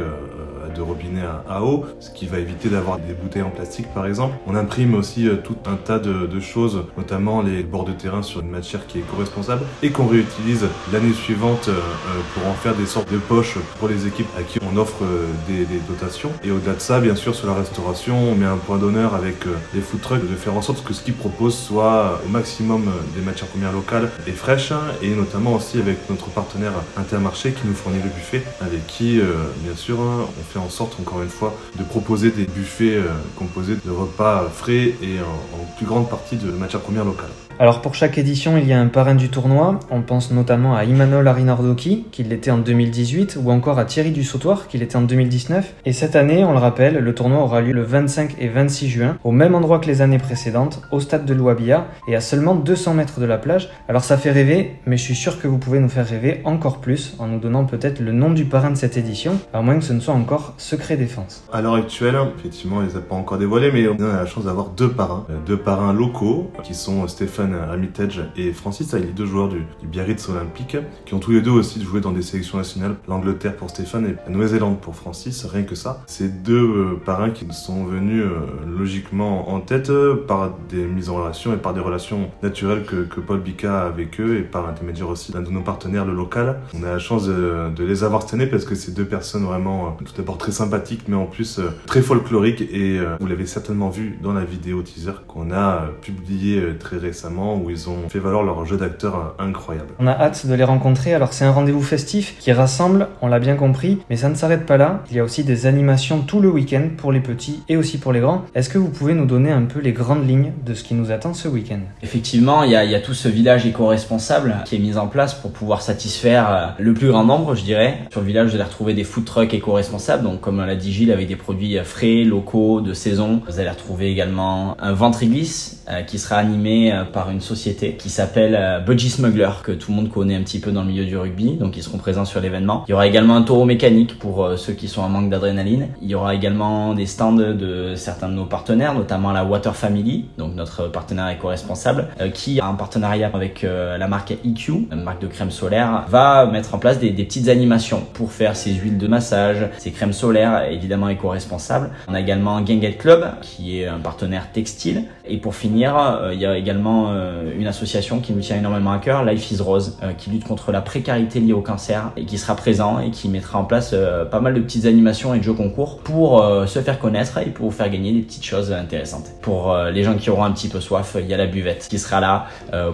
de 0.74 0.82
robinet 0.82 1.22
à, 1.48 1.62
eau, 1.62 1.86
ce 2.00 2.10
qui 2.10 2.26
va 2.26 2.38
éviter 2.38 2.68
d'avoir 2.68 2.98
des 2.98 3.14
bouteilles 3.14 3.42
en 3.42 3.50
plastique 3.50 3.86
par 3.94 4.06
exemple. 4.06 4.34
On 4.46 4.54
imprime 4.54 4.94
aussi 4.94 5.28
euh, 5.28 5.36
tout 5.36 5.56
un 5.66 5.76
tas 5.76 5.98
de, 5.98 6.40
choses, 6.40 6.84
notamment 6.98 7.42
les 7.42 7.62
bords 7.62 7.84
de 7.84 7.92
terrain 7.92 8.22
sur 8.22 8.40
une 8.40 8.50
matière 8.50 8.86
qui 8.86 8.98
est 8.98 9.02
co-responsable 9.02 9.62
et 9.82 9.90
qu'on 9.90 10.06
réutilise 10.06 10.66
l'année 10.92 11.12
suivante 11.12 11.68
euh, 11.68 11.72
euh, 11.72 12.20
pour 12.34 12.46
en 12.48 12.54
faire 12.54 12.74
des 12.74 12.86
sortes 12.86 13.10
de 13.12 13.18
poches 13.18 13.56
pour 13.78 13.88
les 13.88 14.06
équipes 14.06 14.28
à 14.38 14.42
qui 14.42 14.58
on 14.60 14.76
offre 14.76 15.02
des, 15.48 15.64
dotations. 15.88 16.30
Et 16.42 16.50
au-delà 16.50 16.74
de 16.74 16.80
ça, 16.80 17.00
bien 17.00 17.14
sûr, 17.14 17.34
sur 17.34 17.46
la 17.46 17.54
restauration, 17.54 18.16
on 18.30 18.34
met 18.34 18.46
un 18.46 18.56
point 18.56 18.78
d'honneur 18.78 19.14
avec 19.14 19.44
les 19.74 19.80
food 19.80 20.00
trucks 20.00 20.28
de 20.28 20.34
faire 20.34 20.54
en 20.54 20.62
sorte 20.62 20.84
que 20.84 20.94
ce 20.94 21.02
qu'ils 21.02 21.14
proposent 21.14 21.58
soit 21.58 22.20
au 22.26 22.28
maximum 22.28 22.90
des 23.14 23.22
matières 23.22 23.48
premières 23.48 23.72
locales 23.72 24.10
et 24.26 24.32
fraîches 24.32 24.72
et 25.02 25.14
notamment 25.14 25.54
aussi 25.54 25.78
avec 25.78 25.98
notre 26.10 26.28
partenaire 26.30 26.72
Intermarché 26.96 27.52
qui 27.52 27.66
nous 27.66 27.74
fournit 27.74 28.00
le 28.02 28.08
buffet 28.08 28.42
avec 28.60 28.86
qui, 28.86 29.20
bien 29.62 29.76
sûr, 29.76 29.98
on 30.00 30.52
fait 30.52 30.58
en 30.58 30.63
sorte, 30.68 30.98
encore 31.00 31.22
une 31.22 31.28
fois, 31.28 31.54
de 31.78 31.84
proposer 31.84 32.30
des 32.30 32.46
buffets 32.46 32.96
euh, 32.96 33.04
composés 33.36 33.76
de 33.84 33.90
repas 33.90 34.48
frais 34.52 34.94
et 35.02 35.20
en, 35.20 35.64
plus 35.76 35.86
grande 35.86 36.08
partie 36.08 36.36
de 36.36 36.50
matières 36.52 36.82
premières 36.82 37.04
locales. 37.04 37.30
Alors 37.60 37.82
pour 37.82 37.94
chaque 37.94 38.18
édition, 38.18 38.56
il 38.58 38.66
y 38.66 38.72
a 38.72 38.80
un 38.80 38.88
parrain 38.88 39.14
du 39.14 39.28
tournoi. 39.28 39.78
On 39.88 40.02
pense 40.02 40.32
notamment 40.32 40.74
à 40.74 40.84
Imanol 40.84 41.28
Arinardoki, 41.28 42.06
qui 42.10 42.24
l'était 42.24 42.50
en 42.50 42.58
2018, 42.58 43.38
ou 43.40 43.52
encore 43.52 43.78
à 43.78 43.84
Thierry 43.84 44.10
Dussautoir, 44.10 44.66
qui 44.66 44.76
l'était 44.76 44.96
en 44.96 45.02
2019. 45.02 45.74
Et 45.84 45.92
cette 45.92 46.16
année, 46.16 46.44
on 46.44 46.50
le 46.50 46.58
rappelle, 46.58 46.98
le 46.98 47.14
tournoi 47.14 47.40
aura 47.40 47.60
lieu 47.60 47.72
le 47.72 47.84
25 47.84 48.34
et 48.40 48.48
26 48.48 48.88
juin, 48.88 49.18
au 49.22 49.30
même 49.30 49.54
endroit 49.54 49.78
que 49.78 49.86
les 49.86 50.02
années 50.02 50.18
précédentes, 50.18 50.82
au 50.90 50.98
stade 50.98 51.26
de 51.26 51.34
Louabia, 51.34 51.86
et 52.08 52.16
à 52.16 52.20
seulement 52.20 52.56
200 52.56 52.94
mètres 52.94 53.20
de 53.20 53.26
la 53.26 53.38
plage. 53.38 53.70
Alors 53.88 54.02
ça 54.02 54.16
fait 54.16 54.32
rêver, 54.32 54.74
mais 54.86 54.96
je 54.96 55.02
suis 55.02 55.14
sûr 55.14 55.40
que 55.40 55.46
vous 55.46 55.58
pouvez 55.58 55.78
nous 55.78 55.88
faire 55.88 56.08
rêver 56.08 56.40
encore 56.44 56.80
plus 56.80 57.14
en 57.20 57.28
nous 57.28 57.38
donnant 57.38 57.66
peut-être 57.66 58.00
le 58.00 58.10
nom 58.10 58.30
du 58.30 58.46
parrain 58.46 58.72
de 58.72 58.76
cette 58.76 58.96
édition, 58.96 59.38
à 59.52 59.62
moins 59.62 59.78
que 59.78 59.84
ce 59.84 59.92
ne 59.92 60.00
soit 60.00 60.14
encore 60.14 60.53
secret 60.56 60.96
défense. 60.96 61.44
À 61.52 61.62
l'heure 61.62 61.74
actuelle, 61.74 62.16
effectivement, 62.38 62.82
ils 62.82 62.94
ne 62.94 63.00
pas 63.00 63.14
encore 63.14 63.38
dévoilé, 63.38 63.70
mais 63.72 63.88
on 63.88 64.00
a 64.00 64.16
la 64.16 64.26
chance 64.26 64.44
d'avoir 64.44 64.68
deux 64.70 64.90
parrains, 64.90 65.26
euh, 65.30 65.36
deux 65.46 65.56
parrains 65.56 65.92
locaux, 65.92 66.50
qui 66.62 66.74
sont 66.74 67.06
Stéphane 67.08 67.54
Armitage 67.54 68.22
et 68.36 68.52
Francis 68.52 68.92
les 68.94 69.00
deux 69.06 69.26
joueurs 69.26 69.48
du, 69.48 69.64
Biarritz 69.84 70.28
Olympique, 70.28 70.76
qui 71.04 71.14
ont 71.14 71.18
tous 71.18 71.32
les 71.32 71.40
deux 71.40 71.50
aussi 71.50 71.82
joué 71.82 72.00
dans 72.00 72.12
des 72.12 72.22
sélections 72.22 72.58
nationales, 72.58 72.96
l'Angleterre 73.08 73.56
pour 73.56 73.70
Stéphane 73.70 74.06
et 74.06 74.16
la 74.26 74.32
Nouvelle-Zélande 74.32 74.80
pour 74.80 74.94
Francis, 74.94 75.44
rien 75.44 75.62
que 75.62 75.74
ça. 75.74 76.02
Ces 76.06 76.28
deux 76.28 76.64
euh, 76.64 77.00
parrains 77.04 77.30
qui 77.30 77.46
sont 77.52 77.84
venus 77.84 78.24
euh, 78.24 78.40
logiquement 78.66 79.50
en 79.50 79.60
tête 79.60 79.92
par 80.26 80.54
des 80.68 80.84
mises 80.84 81.10
en 81.10 81.16
relation 81.16 81.52
et 81.52 81.56
par 81.56 81.74
des 81.74 81.80
relations 81.80 82.30
naturelles 82.42 82.84
que, 82.84 83.20
Paul 83.20 83.40
Bica 83.40 83.82
a 83.82 83.86
avec 83.86 84.20
eux 84.20 84.38
et 84.38 84.42
par 84.42 84.66
l'intermédiaire 84.66 85.08
aussi 85.08 85.32
d'un 85.32 85.40
de 85.40 85.50
nos 85.50 85.62
partenaires, 85.62 86.04
le 86.04 86.14
local. 86.14 86.60
On 86.74 86.82
a 86.82 86.88
la 86.88 86.98
chance 86.98 87.26
de, 87.26 87.72
les 87.78 88.04
avoir 88.04 88.22
cette 88.22 88.34
année 88.34 88.46
parce 88.46 88.64
que 88.64 88.74
c'est 88.74 88.92
deux 88.92 89.04
personnes 89.04 89.44
vraiment 89.44 89.96
tout 90.04 90.12
d'abord 90.16 90.38
très 90.44 90.52
sympathiques, 90.52 91.04
mais 91.08 91.16
en 91.16 91.24
plus 91.24 91.58
très 91.86 92.02
folkloriques 92.02 92.60
et 92.60 93.00
vous 93.18 93.26
l'avez 93.26 93.46
certainement 93.46 93.88
vu 93.88 94.18
dans 94.22 94.34
la 94.34 94.44
vidéo 94.44 94.82
teaser 94.82 95.12
qu'on 95.26 95.50
a 95.52 95.86
publié 96.02 96.62
très 96.78 96.98
récemment 96.98 97.56
où 97.56 97.70
ils 97.70 97.88
ont 97.88 98.10
fait 98.10 98.18
valoir 98.18 98.42
leur 98.42 98.66
jeu 98.66 98.76
d'acteur 98.76 99.34
incroyable. 99.38 99.88
On 99.98 100.06
a 100.06 100.12
hâte 100.12 100.46
de 100.46 100.52
les 100.52 100.64
rencontrer. 100.64 101.14
Alors 101.14 101.32
c'est 101.32 101.46
un 101.46 101.50
rendez-vous 101.50 101.82
festif 101.82 102.36
qui 102.38 102.52
rassemble, 102.52 103.08
on 103.22 103.28
l'a 103.28 103.38
bien 103.38 103.56
compris, 103.56 104.00
mais 104.10 104.16
ça 104.16 104.28
ne 104.28 104.34
s'arrête 104.34 104.66
pas 104.66 104.76
là. 104.76 105.02
Il 105.10 105.16
y 105.16 105.20
a 105.20 105.24
aussi 105.24 105.44
des 105.44 105.64
animations 105.64 106.20
tout 106.20 106.40
le 106.40 106.50
week-end 106.50 106.88
pour 106.96 107.10
les 107.10 107.20
petits 107.20 107.62
et 107.70 107.76
aussi 107.78 107.96
pour 107.96 108.12
les 108.12 108.20
grands. 108.20 108.44
Est-ce 108.54 108.68
que 108.68 108.78
vous 108.78 108.90
pouvez 108.90 109.14
nous 109.14 109.26
donner 109.26 109.50
un 109.50 109.62
peu 109.62 109.80
les 109.80 109.92
grandes 109.92 110.28
lignes 110.28 110.52
de 110.66 110.74
ce 110.74 110.84
qui 110.84 110.94
nous 110.94 111.10
attend 111.10 111.32
ce 111.32 111.48
week-end? 111.48 111.80
Effectivement, 112.02 112.62
il 112.64 112.72
y, 112.72 112.76
a, 112.76 113.00
tout 113.00 113.14
ce 113.14 113.28
village 113.28 113.66
éco-responsable 113.66 114.56
qui 114.64 114.76
est 114.76 114.78
mis 114.78 114.96
en 114.96 115.06
place 115.06 115.34
pour 115.34 115.52
pouvoir 115.52 115.82
satisfaire 115.82 116.50
euh, 116.50 116.66
le 116.78 116.94
plus 116.94 117.08
grand 117.08 117.24
nombre, 117.24 117.54
je 117.54 117.64
dirais. 117.64 117.98
Sur 118.10 118.20
le 118.20 118.26
village, 118.26 118.48
vous 118.48 118.54
allez 118.54 118.64
retrouver 118.64 118.94
des 118.94 119.04
food 119.04 119.24
trucks 119.24 119.52
éco-responsables, 119.52 120.26
donc 120.34 120.40
comme 120.40 120.64
l'a 120.66 120.74
dit 120.74 120.92
Gilles, 120.92 121.12
avec 121.12 121.28
des 121.28 121.36
produits 121.36 121.78
frais, 121.84 122.24
locaux, 122.24 122.80
de 122.80 122.92
saison. 122.92 123.40
Vous 123.46 123.60
allez 123.60 123.70
retrouver 123.70 124.10
également 124.10 124.76
un 124.80 124.92
ventriglisse 124.92 125.84
euh, 125.88 126.02
qui 126.02 126.18
sera 126.18 126.36
animé 126.36 126.92
euh, 126.92 127.04
par 127.04 127.30
une 127.30 127.40
société 127.40 127.94
qui 127.94 128.08
s'appelle 128.08 128.56
euh, 128.58 128.80
Budgie 128.80 129.10
Smuggler, 129.10 129.50
que 129.62 129.70
tout 129.70 129.90
le 129.92 129.96
monde 129.96 130.08
connaît 130.08 130.34
un 130.34 130.40
petit 130.40 130.58
peu 130.58 130.72
dans 130.72 130.80
le 130.80 130.88
milieu 130.88 131.04
du 131.04 131.16
rugby, 131.16 131.56
donc 131.56 131.76
ils 131.76 131.82
seront 131.82 131.98
présents 131.98 132.24
sur 132.24 132.40
l'événement. 132.40 132.84
Il 132.88 132.92
y 132.92 132.94
aura 132.94 133.06
également 133.06 133.36
un 133.36 133.42
taureau 133.42 133.64
mécanique 133.64 134.18
pour 134.18 134.48
ceux 134.56 134.72
qui 134.72 134.88
sont 134.88 135.02
en 135.02 135.08
manque 135.08 135.30
d'adrénaline. 135.30 135.88
Il 136.02 136.08
y 136.08 136.16
aura 136.16 136.34
également 136.34 136.94
des 136.94 137.06
stands 137.06 137.32
de 137.32 137.92
certains 137.94 138.28
de 138.28 138.34
nos 138.34 138.46
partenaires, 138.46 138.94
notamment 138.94 139.30
la 139.30 139.44
Water 139.44 139.76
Family, 139.76 140.24
donc 140.36 140.54
notre 140.54 140.88
partenaire 140.88 141.28
éco-responsable, 141.28 142.08
qui 142.32 142.60
un 142.60 142.74
partenariat 142.74 143.30
avec 143.32 143.62
la 143.62 144.08
marque 144.08 144.32
EQ, 144.32 144.88
une 144.90 145.02
marque 145.02 145.20
de 145.20 145.26
crème 145.26 145.50
solaire, 145.50 146.06
va 146.08 146.46
mettre 146.46 146.74
en 146.74 146.78
place 146.78 146.98
des, 146.98 147.10
des 147.10 147.24
petites 147.24 147.48
animations 147.48 148.02
pour 148.14 148.32
faire 148.32 148.56
ses 148.56 148.72
huiles 148.72 148.98
de 148.98 149.06
massage, 149.06 149.68
ses 149.78 149.90
crèmes 149.90 150.13
solaires, 150.14 150.70
évidemment 150.70 151.08
éco-responsables. 151.08 151.90
On 152.08 152.14
a 152.14 152.20
également 152.20 152.60
Ganget 152.62 152.94
Club, 152.94 153.34
qui 153.42 153.80
est 153.80 153.86
un 153.86 153.98
partenaire 153.98 154.50
textile. 154.52 155.04
Et 155.26 155.38
pour 155.38 155.54
finir, 155.54 155.96
euh, 155.96 156.34
il 156.34 156.40
y 156.40 156.46
a 156.46 156.56
également 156.56 157.08
euh, 157.08 157.50
une 157.58 157.66
association 157.66 158.20
qui 158.20 158.32
nous 158.32 158.40
tient 158.40 158.56
énormément 158.56 158.92
à 158.92 158.98
cœur, 158.98 159.24
Life 159.24 159.50
is 159.50 159.60
Rose, 159.60 159.98
euh, 160.02 160.12
qui 160.12 160.30
lutte 160.30 160.44
contre 160.44 160.70
la 160.70 160.82
précarité 160.82 161.40
liée 161.40 161.52
au 161.52 161.62
cancer 161.62 162.12
et 162.16 162.24
qui 162.24 162.36
sera 162.36 162.54
présent 162.56 162.98
et 163.00 163.10
qui 163.10 163.28
mettra 163.28 163.58
en 163.58 163.64
place 163.64 163.94
pas 164.30 164.40
mal 164.40 164.54
de 164.54 164.60
petites 164.60 164.86
animations 164.86 165.34
et 165.34 165.38
de 165.38 165.42
jeux 165.42 165.52
concours 165.54 165.98
pour 165.98 166.44
se 166.66 166.78
faire 166.80 166.98
connaître 166.98 167.38
et 167.38 167.46
pour 167.46 167.66
vous 167.66 167.76
faire 167.76 167.88
gagner 167.90 168.12
des 168.12 168.20
petites 168.20 168.44
choses 168.44 168.72
intéressantes. 168.72 169.26
Pour 169.42 169.76
les 169.92 170.02
gens 170.02 170.14
qui 170.14 170.30
auront 170.30 170.44
un 170.44 170.52
petit 170.52 170.68
peu 170.68 170.80
soif, 170.80 171.16
il 171.18 171.26
y 171.26 171.34
a 171.34 171.36
la 171.36 171.46
buvette 171.46 171.86
qui 171.88 171.98
sera 171.98 172.20
là 172.20 172.46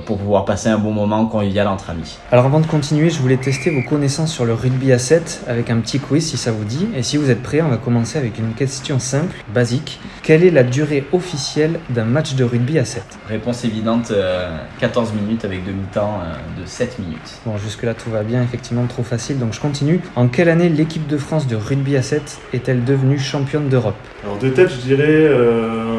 pour 0.07 0.19
pouvoir 0.19 0.45
passer 0.45 0.69
un 0.69 0.79
bon 0.79 0.93
moment 0.93 1.27
convivial 1.27 1.69
entre 1.69 1.91
amis. 1.91 2.19
Alors 2.31 2.45
avant 2.47 2.61
de 2.61 2.67
continuer, 2.67 3.11
je 3.11 3.21
voulais 3.21 3.37
tester 3.37 3.71
vos 3.71 3.83
connaissances 3.83 4.33
sur 4.33 4.45
le 4.45 4.55
rugby 4.55 4.93
à 4.93 4.99
7 4.99 5.45
avec 5.49 5.71
un 5.71 5.81
petit 5.81 5.99
quiz 5.99 6.27
si 6.27 6.37
ça 6.37 6.53
vous 6.53 6.65
dit. 6.65 6.89
Et 6.97 7.03
si 7.03 7.10
vous 7.17 7.31
êtes 7.31 7.43
prêts, 7.43 7.61
on 7.63 7.69
va 7.69 7.77
commencer 7.77 8.19
avec 8.19 8.39
une 8.39 8.53
question 8.55 8.99
simple, 8.99 9.37
basique. 9.53 10.01
Quelle 10.23 10.45
est 10.45 10.51
la 10.51 10.63
durée 10.63 11.05
officielle 11.13 11.81
d'un 11.91 12.05
match 12.05 12.35
de 12.35 12.45
rugby 12.45 12.79
à 12.79 12.85
7 12.85 13.03
Réponse 13.29 13.65
évidente, 13.65 14.13
14 14.79 15.11
euh, 15.11 15.21
minutes 15.21 15.45
avec 15.45 15.65
demi-temps 15.65 16.21
euh, 16.23 16.61
de 16.61 16.67
7 16.67 16.99
minutes. 16.99 17.41
Bon, 17.47 17.57
jusque-là 17.57 17.95
tout 17.95 18.11
va 18.11 18.23
bien, 18.23 18.43
effectivement 18.43 18.87
trop 18.87 19.03
facile, 19.03 19.39
donc 19.39 19.53
je 19.53 19.61
continue. 19.61 20.01
En 20.17 20.29
quelle 20.29 20.49
année 20.49 20.69
l'équipe 20.69 21.07
de 21.07 21.17
France 21.17 21.47
de 21.47 21.57
rugby 21.57 21.97
à 21.97 22.03
7 22.03 22.39
est-elle 22.53 22.85
devenue 22.85 23.19
championne 23.19 23.69
d'Europe? 23.69 23.97
Alors 24.23 24.39
de 24.39 24.49
tête, 24.49 24.71
je 24.71 24.81
dirais 24.81 25.05
euh, 25.09 25.90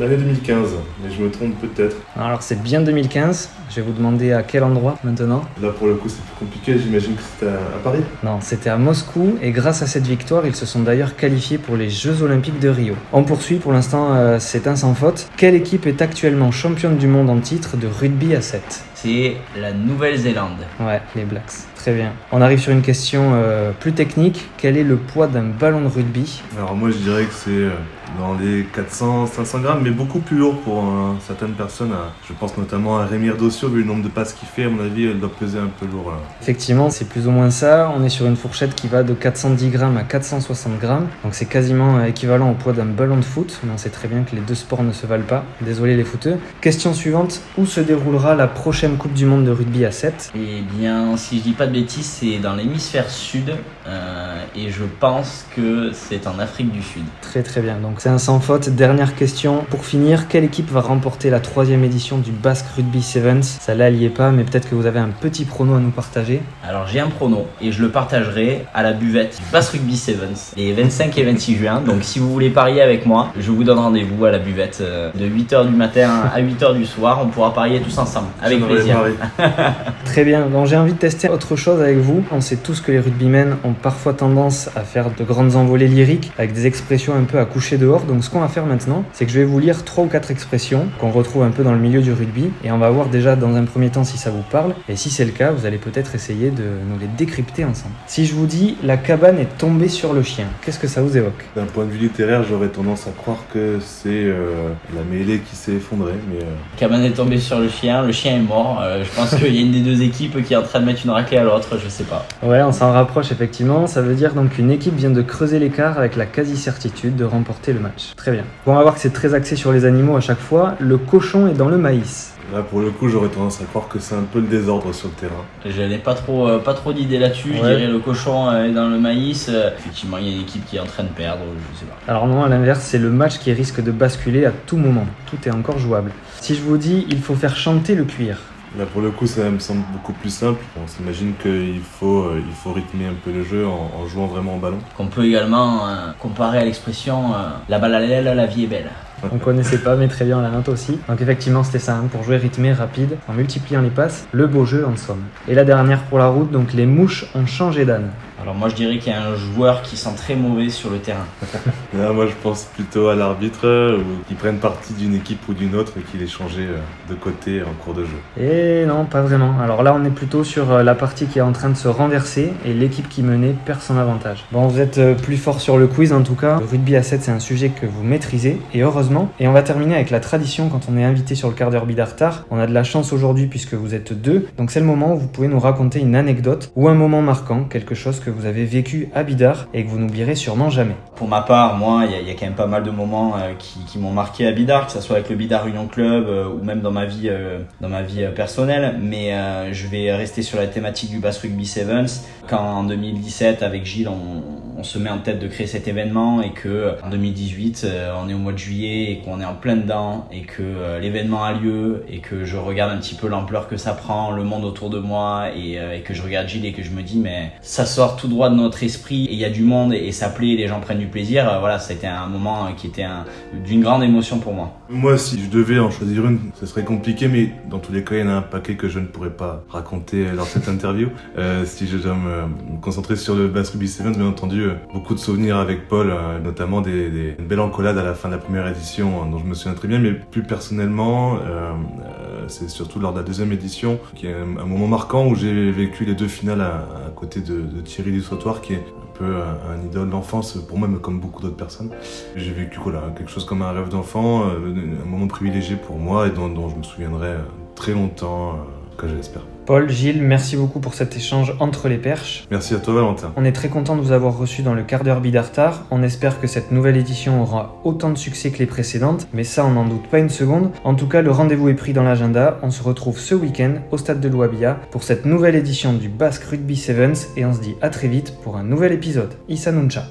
l'année 0.00 0.16
2015, 0.16 0.70
mais 1.02 1.10
je 1.14 1.22
me 1.22 1.30
trompe 1.30 1.54
peut-être. 1.60 1.96
Alors 2.16 2.42
c'est 2.42 2.60
bien 2.62 2.80
2015, 2.80 3.50
je 3.68 3.76
vais 3.76 3.82
vous 3.82 3.92
demander 3.92 4.32
à 4.32 4.42
quel 4.42 4.64
endroit 4.64 4.98
maintenant 5.04 5.42
Là 5.62 5.70
pour 5.70 5.86
le 5.86 5.94
coup 5.94 6.08
c'est 6.08 6.22
plus 6.22 6.46
compliqué, 6.46 6.78
j'imagine 6.78 7.14
que 7.14 7.22
c'était 7.22 7.52
à, 7.52 7.78
Paris 7.84 8.00
Non, 8.22 8.38
c'était 8.40 8.70
à 8.70 8.78
Moscou 8.78 9.36
et 9.42 9.50
grâce 9.50 9.82
à 9.82 9.86
cette 9.86 10.06
victoire 10.06 10.46
ils 10.46 10.56
se 10.56 10.66
sont 10.66 10.80
d'ailleurs 10.80 11.16
qualifiés 11.16 11.58
pour 11.58 11.76
les 11.76 11.90
Jeux 11.90 12.22
Olympiques 12.22 12.58
de 12.58 12.68
Rio. 12.68 12.94
On 13.12 13.24
poursuit, 13.24 13.56
pour 13.56 13.72
l'instant 13.72 14.38
c'est 14.38 14.66
un 14.66 14.76
sans 14.76 14.94
faute. 14.94 15.28
Quelle 15.36 15.54
équipe 15.54 15.86
est 15.86 16.00
actuellement 16.02 16.50
championne 16.50 16.96
du 16.96 17.06
monde 17.06 17.28
en 17.28 17.38
titre 17.38 17.76
de 17.76 17.86
rugby 17.86 18.34
à 18.34 18.40
7 18.40 18.84
C'est 19.02 19.36
la 19.58 19.72
Nouvelle-Zélande. 19.72 20.58
Ouais, 20.78 21.00
les 21.16 21.24
Blacks. 21.24 21.44
Très 21.74 21.94
bien. 21.94 22.12
On 22.32 22.42
arrive 22.42 22.58
sur 22.60 22.72
une 22.72 22.82
question 22.82 23.30
euh, 23.34 23.72
plus 23.72 23.92
technique. 23.92 24.46
Quel 24.58 24.76
est 24.76 24.82
le 24.84 24.96
poids 24.96 25.26
d'un 25.26 25.44
ballon 25.44 25.80
de 25.80 25.86
rugby? 25.88 26.42
Alors 26.58 26.74
moi 26.76 26.90
je 26.90 26.98
dirais 26.98 27.24
que 27.24 27.32
c'est 27.32 27.50
euh, 27.50 27.70
dans 28.18 28.34
les 28.34 28.64
400-500 28.64 29.62
grammes, 29.62 29.80
mais 29.82 29.90
beaucoup 29.90 30.18
plus 30.18 30.36
lourd 30.36 30.60
pour 30.60 30.78
euh, 30.84 31.12
certaines 31.26 31.52
personnes. 31.52 31.92
Euh, 31.92 32.08
Je 32.28 32.34
pense 32.34 32.56
notamment 32.58 32.98
à 32.98 33.06
Rémi 33.06 33.30
Dossio, 33.38 33.68
vu 33.68 33.80
le 33.80 33.86
nombre 33.86 34.02
de 34.02 34.08
passes 34.08 34.34
qu'il 34.34 34.48
fait, 34.48 34.64
à 34.64 34.68
mon 34.68 34.82
avis, 34.84 35.06
elle 35.06 35.20
doit 35.20 35.30
peser 35.32 35.58
un 35.58 35.70
peu 35.78 35.86
lourd. 35.86 36.10
Là. 36.10 36.16
Effectivement, 36.42 36.90
c'est 36.90 37.08
plus 37.08 37.26
ou 37.26 37.30
moins 37.30 37.50
ça. 37.50 37.90
On 37.96 38.04
est 38.04 38.08
sur 38.10 38.26
une 38.26 38.36
fourchette 38.36 38.74
qui 38.74 38.88
va 38.88 39.02
de 39.02 39.14
410 39.14 39.70
grammes 39.70 39.96
à 39.96 40.02
460 40.02 40.78
grammes. 40.78 41.06
Donc 41.24 41.34
c'est 41.34 41.46
quasiment 41.46 41.98
euh, 41.98 42.04
équivalent 42.04 42.50
au 42.50 42.54
poids 42.54 42.72
d'un 42.74 42.84
ballon 42.84 43.16
de 43.16 43.24
foot. 43.24 43.58
Mais 43.64 43.70
on 43.74 43.78
sait 43.78 43.90
très 43.90 44.08
bien 44.08 44.22
que 44.22 44.34
les 44.34 44.42
deux 44.42 44.54
sports 44.54 44.82
ne 44.82 44.92
se 44.92 45.06
valent 45.06 45.24
pas. 45.24 45.44
Désolé 45.62 45.96
les 45.96 46.04
footeux. 46.04 46.36
Question 46.60 46.92
suivante. 46.92 47.40
Où 47.56 47.64
se 47.64 47.80
déroulera 47.80 48.34
la 48.34 48.48
prochaine 48.48 48.89
Coupe 48.96 49.14
du 49.14 49.26
Monde 49.26 49.44
de 49.44 49.50
rugby 49.50 49.84
à 49.84 49.90
7 49.90 50.32
Eh 50.34 50.62
bien, 50.78 51.16
si 51.16 51.38
je 51.38 51.42
dis 51.42 51.52
pas 51.52 51.66
de 51.66 51.72
bêtises, 51.72 52.06
c'est 52.06 52.38
dans 52.38 52.54
l'hémisphère 52.54 53.10
sud 53.10 53.52
euh, 53.86 54.44
et 54.54 54.70
je 54.70 54.84
pense 54.84 55.46
que 55.56 55.90
c'est 55.92 56.26
en 56.26 56.38
Afrique 56.38 56.70
du 56.70 56.82
Sud. 56.82 57.02
Très 57.22 57.42
très 57.42 57.60
bien. 57.60 57.76
Donc 57.78 58.00
c'est 58.00 58.08
un 58.08 58.18
sans 58.18 58.40
faute. 58.40 58.68
Dernière 58.70 59.14
question. 59.14 59.64
Pour 59.70 59.84
finir, 59.84 60.28
quelle 60.28 60.44
équipe 60.44 60.70
va 60.70 60.80
remporter 60.80 61.30
la 61.30 61.40
troisième 61.40 61.84
édition 61.84 62.18
du 62.18 62.30
Basque 62.30 62.66
Rugby 62.76 63.02
Sevens? 63.02 63.42
Ça 63.42 63.74
là, 63.74 63.90
n'y 63.90 64.04
est 64.04 64.10
pas, 64.10 64.30
mais 64.30 64.44
peut-être 64.44 64.68
que 64.68 64.74
vous 64.74 64.86
avez 64.86 65.00
un 65.00 65.08
petit 65.08 65.44
prono 65.44 65.74
à 65.74 65.80
nous 65.80 65.90
partager. 65.90 66.42
Alors 66.66 66.86
j'ai 66.86 67.00
un 67.00 67.08
prono 67.08 67.46
et 67.60 67.72
je 67.72 67.82
le 67.82 67.90
partagerai 67.90 68.66
à 68.74 68.82
la 68.82 68.92
buvette 68.92 69.38
du 69.38 69.52
Bass 69.52 69.70
Rugby 69.70 69.96
Sevens 69.96 70.52
les 70.56 70.72
25 70.72 71.16
et 71.18 71.24
26 71.24 71.56
juin. 71.56 71.80
Donc 71.80 72.02
si 72.02 72.18
vous 72.18 72.30
voulez 72.30 72.50
parier 72.50 72.82
avec 72.82 73.06
moi, 73.06 73.32
je 73.38 73.50
vous 73.50 73.64
donne 73.64 73.78
rendez-vous 73.78 74.24
à 74.24 74.30
la 74.30 74.38
buvette 74.38 74.78
euh, 74.80 75.10
de 75.14 75.26
8h 75.26 75.66
du 75.66 75.74
matin 75.74 76.22
à 76.32 76.40
8h 76.40 76.76
du 76.76 76.86
soir. 76.86 77.20
On 77.22 77.28
pourra 77.28 77.52
parier 77.54 77.80
tous 77.80 77.96
ensemble 77.98 78.28
avec 78.42 78.62
aurais 78.62 78.79
plaisir. 78.80 78.98
Très 80.04 80.24
bien, 80.24 80.46
donc 80.46 80.66
j'ai 80.66 80.76
envie 80.76 80.92
de 80.92 80.98
tester 80.98 81.28
autre 81.28 81.56
chose 81.56 81.80
avec 81.80 81.98
vous. 81.98 82.24
On 82.32 82.40
sait 82.40 82.56
tous 82.56 82.80
que 82.80 82.92
les 82.92 83.00
rugbymen 83.00 83.56
ont 83.64 83.72
parfois 83.72 84.12
tendance 84.12 84.68
à 84.76 84.80
faire 84.80 85.10
de 85.16 85.24
grandes 85.24 85.56
envolées 85.56 85.88
lyriques 85.88 86.32
avec 86.38 86.52
des 86.52 86.66
expressions 86.66 87.14
un 87.14 87.24
peu 87.24 87.38
à 87.38 87.44
coucher 87.44 87.78
dehors. 87.78 88.02
Donc 88.02 88.24
ce 88.24 88.30
qu'on 88.30 88.40
va 88.40 88.48
faire 88.48 88.66
maintenant, 88.66 89.04
c'est 89.12 89.26
que 89.26 89.32
je 89.32 89.38
vais 89.38 89.44
vous 89.44 89.58
lire 89.58 89.84
trois 89.84 90.04
ou 90.04 90.08
quatre 90.08 90.30
expressions 90.30 90.86
qu'on 90.98 91.10
retrouve 91.10 91.42
un 91.42 91.50
peu 91.50 91.62
dans 91.62 91.72
le 91.72 91.78
milieu 91.78 92.00
du 92.00 92.12
rugby 92.12 92.50
et 92.64 92.72
on 92.72 92.78
va 92.78 92.90
voir 92.90 93.08
déjà 93.08 93.36
dans 93.36 93.54
un 93.54 93.64
premier 93.64 93.90
temps 93.90 94.04
si 94.04 94.18
ça 94.18 94.30
vous 94.30 94.44
parle 94.50 94.74
et 94.88 94.96
si 94.96 95.10
c'est 95.10 95.24
le 95.24 95.32
cas, 95.32 95.52
vous 95.52 95.66
allez 95.66 95.78
peut-être 95.78 96.14
essayer 96.14 96.50
de 96.50 96.64
nous 96.88 96.98
les 96.98 97.06
décrypter 97.06 97.64
ensemble. 97.64 97.94
Si 98.06 98.26
je 98.26 98.34
vous 98.34 98.46
dis 98.46 98.76
la 98.82 98.96
cabane 98.96 99.38
est 99.38 99.58
tombée 99.58 99.88
sur 99.88 100.12
le 100.12 100.22
chien, 100.22 100.46
qu'est-ce 100.62 100.78
que 100.78 100.88
ça 100.88 101.02
vous 101.02 101.16
évoque? 101.16 101.44
D'un 101.56 101.66
point 101.66 101.84
de 101.84 101.90
vue 101.90 101.98
littéraire, 101.98 102.42
j'aurais 102.48 102.68
tendance 102.68 103.06
à 103.06 103.10
croire 103.10 103.38
que 103.52 103.78
c'est 103.80 104.08
euh, 104.08 104.70
la 104.94 105.02
mêlée 105.02 105.38
qui 105.40 105.56
s'est 105.56 105.72
effondrée, 105.72 106.14
mais 106.30 106.42
euh, 106.42 106.54
Cabane 106.76 107.04
est 107.04 107.10
tombé 107.10 107.38
sur 107.38 107.58
le 107.58 107.68
chien, 107.68 108.02
le 108.02 108.12
chien 108.12 108.36
est 108.36 108.42
mort. 108.42 108.69
Euh, 108.80 109.02
je 109.04 109.10
pense 109.14 109.34
qu'il 109.34 109.54
y 109.54 109.58
a 109.58 109.60
une 109.60 109.72
des 109.72 109.80
deux 109.80 110.02
équipes 110.02 110.42
qui 110.44 110.54
est 110.54 110.56
en 110.56 110.62
train 110.62 110.80
de 110.80 110.84
mettre 110.84 111.00
une 111.04 111.10
raclée 111.10 111.38
à 111.38 111.44
l'autre, 111.44 111.78
je 111.82 111.88
sais 111.88 112.04
pas. 112.04 112.26
Ouais, 112.42 112.62
on 112.62 112.72
s'en 112.72 112.92
rapproche 112.92 113.32
effectivement. 113.32 113.86
Ça 113.86 114.02
veut 114.02 114.14
dire 114.14 114.34
donc 114.34 114.50
qu'une 114.50 114.70
équipe 114.70 114.94
vient 114.94 115.10
de 115.10 115.22
creuser 115.22 115.58
l'écart 115.58 115.98
avec 115.98 116.16
la 116.16 116.26
quasi-certitude 116.26 117.16
de 117.16 117.24
remporter 117.24 117.72
le 117.72 117.80
match. 117.80 118.12
Très 118.16 118.32
bien. 118.32 118.44
Bon, 118.66 118.72
on 118.72 118.76
va 118.76 118.82
voir 118.82 118.94
que 118.94 119.00
c'est 119.00 119.12
très 119.12 119.34
axé 119.34 119.56
sur 119.56 119.72
les 119.72 119.84
animaux 119.84 120.16
à 120.16 120.20
chaque 120.20 120.38
fois. 120.38 120.74
Le 120.78 120.98
cochon 120.98 121.46
est 121.48 121.54
dans 121.54 121.68
le 121.68 121.78
maïs. 121.78 122.34
là 122.52 122.62
pour 122.62 122.80
le 122.80 122.90
coup, 122.90 123.08
j'aurais 123.08 123.28
tendance 123.28 123.60
à 123.60 123.64
croire 123.64 123.88
que 123.88 123.98
c'est 123.98 124.14
un 124.14 124.24
peu 124.32 124.40
le 124.40 124.46
désordre 124.46 124.92
sur 124.92 125.08
le 125.08 125.14
terrain. 125.14 125.44
Je 125.64 125.82
n'ai 125.82 125.98
pas 125.98 126.14
trop, 126.14 126.48
euh, 126.48 126.58
pas 126.58 126.74
trop 126.74 126.92
d'idées 126.92 127.18
là-dessus. 127.18 127.50
Je 127.54 127.60
dirais 127.60 127.86
le 127.86 127.98
cochon 127.98 128.48
euh, 128.48 128.64
est 128.66 128.72
dans 128.72 128.88
le 128.88 128.98
maïs. 128.98 129.48
Euh, 129.48 129.70
effectivement, 129.78 130.18
il 130.18 130.28
y 130.28 130.32
a 130.32 130.34
une 130.36 130.42
équipe 130.42 130.64
qui 130.66 130.76
est 130.76 130.80
en 130.80 130.86
train 130.86 131.04
de 131.04 131.08
perdre, 131.08 131.42
je 131.74 131.80
sais 131.80 131.86
pas. 131.86 131.96
Alors 132.08 132.26
non, 132.26 132.42
à 132.42 132.48
l'inverse, 132.48 132.80
c'est 132.82 132.98
le 132.98 133.10
match 133.10 133.38
qui 133.38 133.52
risque 133.52 133.82
de 133.82 133.90
basculer 133.90 134.44
à 134.46 134.52
tout 134.66 134.76
moment. 134.76 135.06
Tout 135.26 135.36
est 135.46 135.52
encore 135.52 135.78
jouable. 135.78 136.10
Si 136.40 136.54
je 136.54 136.62
vous 136.62 136.76
dis, 136.78 137.06
il 137.08 137.20
faut 137.20 137.34
faire 137.34 137.56
chanter 137.56 137.94
le 137.94 138.04
cuir. 138.04 138.38
Là 138.78 138.86
pour 138.86 139.02
le 139.02 139.10
coup, 139.10 139.26
ça 139.26 139.50
me 139.50 139.58
semble 139.58 139.82
beaucoup 139.92 140.12
plus 140.12 140.30
simple. 140.30 140.62
On 140.82 140.86
s'imagine 140.86 141.32
qu'il 141.42 141.80
faut, 141.80 142.24
euh, 142.24 142.40
il 142.46 142.54
faut 142.54 142.72
rythmer 142.72 143.06
un 143.06 143.14
peu 143.24 143.32
le 143.32 143.42
jeu 143.44 143.66
en, 143.66 143.90
en 144.00 144.06
jouant 144.06 144.26
vraiment 144.26 144.54
au 144.56 144.58
ballon. 144.58 144.78
Qu'on 144.96 145.08
peut 145.08 145.24
également 145.24 145.88
euh, 145.88 146.12
comparer 146.20 146.58
à 146.58 146.64
l'expression 146.64 147.34
euh, 147.34 147.48
la 147.68 147.78
balle 147.80 147.96
à 147.96 148.00
l'aile, 148.00 148.24
la 148.24 148.46
vie 148.46 148.64
est 148.64 148.68
belle. 148.68 148.90
On 149.32 149.38
connaissait 149.38 149.78
pas, 149.78 149.96
mais 149.96 150.08
très 150.08 150.24
bien, 150.24 150.40
la 150.40 150.48
note 150.48 150.68
aussi. 150.68 150.98
Donc 151.08 151.20
effectivement, 151.20 151.62
c'était 151.62 151.78
ça, 151.78 151.96
hein, 151.96 152.08
pour 152.10 152.22
jouer 152.22 152.38
rythmé, 152.38 152.72
rapide, 152.72 153.18
en 153.28 153.34
multipliant 153.34 153.82
les 153.82 153.90
passes, 153.90 154.26
le 154.32 154.46
beau 154.46 154.64
jeu 154.64 154.86
en 154.86 154.96
somme. 154.96 155.24
Et 155.46 155.54
la 155.54 155.64
dernière 155.64 156.02
pour 156.04 156.18
la 156.18 156.28
route, 156.28 156.50
donc 156.50 156.72
les 156.72 156.86
mouches 156.86 157.26
ont 157.34 157.44
changé 157.44 157.84
d'âne. 157.84 158.10
Alors 158.40 158.54
moi 158.54 158.68
je 158.68 158.74
dirais 158.74 158.98
qu'il 158.98 159.12
y 159.12 159.16
a 159.16 159.22
un 159.22 159.36
joueur 159.36 159.82
qui 159.82 159.96
sent 159.96 160.14
très 160.16 160.34
mauvais 160.34 160.70
sur 160.70 160.90
le 160.90 160.98
terrain. 160.98 161.26
Moi, 161.92 162.26
je 162.26 162.34
pense 162.42 162.64
plutôt 162.64 163.08
à 163.08 163.16
l'arbitre 163.16 163.66
euh, 163.66 163.98
ou 163.98 164.24
qui 164.28 164.34
prenne 164.34 164.58
partie 164.58 164.92
d'une 164.92 165.14
équipe 165.14 165.40
ou 165.48 165.54
d'une 165.54 165.74
autre 165.74 165.92
et 165.98 166.02
qu'il 166.02 166.22
ait 166.22 166.28
changé 166.28 166.62
euh, 166.62 166.78
de 167.08 167.14
côté 167.14 167.62
en 167.62 167.72
cours 167.82 167.94
de 167.94 168.04
jeu. 168.04 168.16
Et 168.40 168.86
non, 168.86 169.04
pas 169.06 169.22
vraiment. 169.22 169.54
Alors 169.60 169.82
là, 169.82 169.94
on 169.94 170.04
est 170.04 170.10
plutôt 170.10 170.44
sur 170.44 170.70
euh, 170.70 170.82
la 170.82 170.94
partie 170.94 171.26
qui 171.26 171.38
est 171.40 171.42
en 171.42 171.52
train 171.52 171.68
de 171.68 171.76
se 171.76 171.88
renverser 171.88 172.52
et 172.64 172.72
l'équipe 172.72 173.08
qui 173.08 173.22
menait 173.22 173.54
perd 173.64 173.80
son 173.80 173.96
avantage. 173.96 174.44
Bon, 174.52 174.68
vous 174.68 174.80
êtes 174.80 175.00
plus 175.20 175.36
fort 175.36 175.60
sur 175.60 175.78
le 175.78 175.88
quiz 175.88 176.12
en 176.12 176.22
tout 176.22 176.36
cas. 176.36 176.60
Le 176.60 176.66
rugby 176.66 176.94
à 176.94 177.02
7, 177.02 177.22
c'est 177.22 177.32
un 177.32 177.40
sujet 177.40 177.70
que 177.70 177.86
vous 177.86 178.04
maîtrisez 178.04 178.60
et 178.72 178.82
heureusement. 178.82 179.30
Et 179.40 179.48
on 179.48 179.52
va 179.52 179.62
terminer 179.62 179.96
avec 179.96 180.10
la 180.10 180.20
tradition 180.20 180.68
quand 180.68 180.82
on 180.90 180.96
est 180.96 181.04
invité 181.04 181.34
sur 181.34 181.48
le 181.48 181.54
quart 181.54 181.70
d'heure 181.70 181.86
Bidartar. 181.86 182.46
On 182.50 182.58
a 182.58 182.66
de 182.66 182.74
la 182.74 182.84
chance 182.84 183.12
aujourd'hui 183.12 183.46
puisque 183.46 183.74
vous 183.74 183.94
êtes 183.94 184.12
deux. 184.12 184.46
Donc 184.58 184.70
c'est 184.70 184.80
le 184.80 184.86
moment 184.86 185.14
où 185.14 185.18
vous 185.18 185.28
pouvez 185.28 185.48
nous 185.48 185.60
raconter 185.60 186.00
une 186.00 186.14
anecdote 186.14 186.70
ou 186.76 186.88
un 186.88 186.94
moment 186.94 187.22
marquant, 187.22 187.64
quelque 187.64 187.94
chose 187.94 188.20
que 188.20 188.29
vous 188.30 188.46
avez 188.46 188.64
vécu 188.64 189.08
à 189.14 189.22
Bidar 189.22 189.66
et 189.74 189.84
que 189.84 189.88
vous 189.88 189.98
n'oublierez 189.98 190.34
sûrement 190.34 190.70
jamais. 190.70 190.96
Pour 191.16 191.28
ma 191.28 191.42
part, 191.42 191.76
moi, 191.76 192.04
il 192.06 192.26
y, 192.26 192.30
a- 192.30 192.34
quand 192.34 192.46
même 192.46 192.54
pas 192.54 192.66
mal 192.66 192.82
de 192.82 192.90
moments 192.90 193.34
euh, 193.36 193.52
qui, 193.58 193.98
m'ont 193.98 194.12
marqué 194.12 194.46
à 194.46 194.52
Bidar, 194.52 194.86
que 194.86 194.92
ce 194.92 195.00
soit 195.00 195.16
avec 195.16 195.28
le 195.28 195.36
Bidar 195.36 195.66
Union 195.66 195.86
Club 195.86 196.26
euh, 196.26 196.48
ou 196.48 196.64
même 196.64 196.80
dans 196.80 196.92
ma 196.92 197.04
vie, 197.04 197.28
euh, 197.28 197.58
dans 197.82 197.90
ma 197.90 198.02
vie 198.02 198.24
personnelle. 198.34 198.98
Mais 199.02 199.34
je 199.72 199.86
vais 199.86 200.12
rester 200.12 200.42
sur 200.42 200.58
la 200.58 200.66
thématique 200.66 201.10
du 201.10 201.18
Bass 201.18 201.38
Rugby 201.38 201.66
Sevens. 201.66 202.24
Quand 202.48 202.58
en 202.58 202.84
2017, 202.84 203.62
avec 203.62 203.84
Gilles, 203.84 204.08
on, 204.08 204.82
se 204.82 204.98
met 204.98 205.10
en 205.10 205.18
tête 205.18 205.38
de 205.38 205.46
créer 205.46 205.66
cet 205.66 205.88
événement 205.88 206.40
et 206.40 206.52
que 206.52 206.94
en 207.04 207.10
2018, 207.10 207.82
euh, 207.84 208.14
on 208.18 208.30
est 208.30 208.32
au 208.32 208.38
mois 208.38 208.54
de 208.54 208.58
juillet 208.58 209.12
et 209.12 209.18
qu'on 209.18 209.38
est 209.38 209.44
en 209.44 209.54
plein 209.54 209.76
dedans 209.76 210.26
et 210.32 210.40
que 210.40 210.98
l'événement 211.02 211.44
a 211.44 211.52
lieu 211.52 212.02
et 212.08 212.20
que 212.20 212.46
je 212.46 212.56
regarde 212.56 212.90
un 212.90 212.96
petit 212.96 213.14
peu 213.14 213.28
l'ampleur 213.28 213.68
que 213.68 213.76
ça 213.76 213.92
prend, 213.92 214.30
le 214.30 214.42
monde 214.42 214.64
autour 214.64 214.88
de 214.88 214.98
moi 214.98 215.48
et 215.54 216.00
que 216.00 216.14
je 216.14 216.22
regarde 216.22 216.48
Gilles 216.48 216.64
et 216.64 216.72
que 216.72 216.82
je 216.82 216.92
me 216.92 217.02
dis 217.02 217.18
mais 217.18 217.52
ça 217.60 217.84
sort 217.84 218.16
tout 218.20 218.28
droit 218.28 218.50
de 218.50 218.54
notre 218.54 218.82
esprit 218.82 219.24
et 219.26 219.32
il 219.32 219.38
y 219.38 219.44
a 219.44 219.50
du 219.50 219.62
monde 219.62 219.94
et, 219.94 220.12
ça 220.12 220.28
plaît, 220.28 220.54
les 220.56 220.68
gens 220.68 220.80
prennent 220.80 220.98
du 220.98 221.06
plaisir. 221.06 221.48
Euh, 221.48 221.58
voilà, 221.58 221.78
ça 221.78 221.92
a 221.92 221.96
été 221.96 222.06
un 222.06 222.26
moment 222.26 222.66
euh, 222.66 222.70
qui 222.76 222.86
était 222.88 223.02
un- 223.02 223.24
d'une 223.64 223.80
grande 223.80 224.02
émotion 224.02 224.38
pour 224.38 224.52
moi. 224.52 224.72
Moi, 224.88 225.16
si 225.18 225.40
je 225.40 225.48
devais 225.48 225.78
en 225.78 225.90
choisir 225.90 226.26
une, 226.26 226.38
ce 226.58 226.66
serait 226.66 226.84
compliqué, 226.84 227.28
mais 227.28 227.52
dans 227.70 227.78
tous 227.78 227.92
les 227.92 228.02
cas, 228.04 228.16
il 228.16 228.20
y 228.20 228.22
en 228.24 228.28
a 228.28 228.32
un 228.34 228.42
paquet 228.42 228.74
que 228.74 228.88
je 228.88 228.98
ne 228.98 229.06
pourrais 229.06 229.30
pas 229.30 229.64
raconter 229.68 230.26
lors 230.34 230.44
de 230.46 230.50
cette 230.50 230.68
interview. 230.76 231.08
Euh, 231.38 231.64
si 231.64 231.86
je 231.86 231.96
dois 231.96 232.14
me, 232.14 232.74
me 232.74 232.80
concentrer 232.80 233.16
sur 233.16 233.34
le 233.34 233.48
Bass 233.48 233.70
Rugby 233.70 233.88
Sevens, 233.88 234.16
bien 234.16 234.26
entendu, 234.26 234.62
euh, 234.62 234.74
beaucoup 234.92 235.14
de 235.14 235.20
souvenirs 235.20 235.56
avec 235.56 235.88
Paul, 235.88 236.10
euh, 236.10 236.38
notamment 236.40 236.80
des, 236.80 237.08
des, 237.10 237.36
une 237.38 237.46
belle 237.46 237.60
encolade 237.60 237.96
à 237.98 238.02
la 238.02 238.14
fin 238.14 238.28
de 238.28 238.34
la 238.34 238.38
première 238.40 238.66
édition, 238.68 239.22
euh, 239.22 239.30
dont 239.30 239.38
je 239.38 239.44
me 239.44 239.54
souviens 239.54 239.74
très 239.74 239.88
bien, 239.88 239.98
mais 239.98 240.12
plus 240.12 240.42
personnellement, 240.42 241.36
euh, 241.36 241.38
euh, 241.46 242.29
c'est 242.48 242.68
surtout 242.68 242.98
lors 243.00 243.12
de 243.12 243.18
la 243.18 243.24
deuxième 243.24 243.52
édition, 243.52 243.98
qui 244.14 244.26
est 244.26 244.34
un, 244.34 244.44
moment 244.44 244.86
marquant 244.86 245.26
où 245.26 245.34
j'ai 245.34 245.70
vécu 245.70 246.04
les 246.04 246.14
deux 246.14 246.28
finales 246.28 246.60
à, 246.60 247.10
côté 247.14 247.40
de, 247.40 247.62
Thierry 247.84 248.12
Dussautoir, 248.12 248.60
qui 248.60 248.74
est 248.74 248.76
un 248.76 249.18
peu 249.18 249.36
un, 249.36 249.84
idole 249.84 250.10
d'enfance 250.10 250.52
pour 250.54 250.78
moi, 250.78 250.88
mais 250.88 250.98
comme 250.98 251.20
beaucoup 251.20 251.42
d'autres 251.42 251.56
personnes. 251.56 251.90
J'ai 252.36 252.52
vécu 252.52 252.78
quelque 253.16 253.30
chose 253.30 253.44
comme 253.44 253.62
un 253.62 253.72
rêve 253.72 253.88
d'enfant, 253.88 254.44
euh, 254.44 255.02
un 255.02 255.08
moment 255.08 255.26
privilégié 255.26 255.76
pour 255.76 255.96
moi 255.96 256.26
et 256.26 256.30
dont, 256.30 256.68
je 256.68 256.76
me 256.76 256.82
souviendrai 256.82 257.28
euh, 257.28 257.38
très 257.74 257.92
longtemps, 257.92 258.54
euh, 258.54 258.96
que 258.96 259.08
j'espère. 259.08 259.42
Paul, 259.70 259.88
Gilles, 259.88 260.20
merci 260.20 260.56
beaucoup 260.56 260.80
pour 260.80 260.94
cet 260.94 261.14
échange 261.14 261.54
entre 261.60 261.86
les 261.86 261.98
perches. 261.98 262.44
Merci 262.50 262.74
à 262.74 262.78
toi 262.78 262.92
Valentin. 262.94 263.32
On 263.36 263.44
est 263.44 263.52
très 263.52 263.68
content 263.68 263.94
de 263.94 264.00
vous 264.00 264.10
avoir 264.10 264.36
reçu 264.36 264.62
dans 264.62 264.74
le 264.74 264.82
quart 264.82 265.04
d'heure 265.04 265.20
Bidartar. 265.20 265.84
On 265.92 266.02
espère 266.02 266.40
que 266.40 266.48
cette 266.48 266.72
nouvelle 266.72 266.96
édition 266.96 267.40
aura 267.40 267.76
autant 267.84 268.10
de 268.10 268.18
succès 268.18 268.50
que 268.50 268.58
les 268.58 268.66
précédentes, 268.66 269.28
mais 269.32 269.44
ça 269.44 269.64
on 269.64 269.70
n'en 269.70 269.86
doute 269.86 270.08
pas 270.08 270.18
une 270.18 270.28
seconde. 270.28 270.72
En 270.82 270.96
tout 270.96 271.06
cas, 271.06 271.22
le 271.22 271.30
rendez-vous 271.30 271.68
est 271.68 271.74
pris 271.74 271.92
dans 271.92 272.02
l'agenda. 272.02 272.58
On 272.64 272.72
se 272.72 272.82
retrouve 272.82 273.20
ce 273.20 273.36
week-end 273.36 273.74
au 273.92 273.96
stade 273.96 274.20
de 274.20 274.28
l'Ouabia 274.28 274.76
pour 274.90 275.04
cette 275.04 275.24
nouvelle 275.24 275.54
édition 275.54 275.92
du 275.92 276.08
Basque 276.08 276.42
Rugby 276.42 276.74
Sevens 276.74 277.28
et 277.36 277.44
on 277.44 277.54
se 277.54 277.60
dit 277.60 277.76
à 277.80 277.90
très 277.90 278.08
vite 278.08 278.34
pour 278.42 278.56
un 278.56 278.64
nouvel 278.64 278.90
épisode. 278.90 279.34
Issa 279.48 279.70
Nuncha. 279.70 280.02